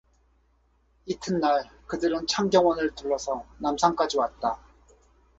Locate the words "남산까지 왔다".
3.59-4.57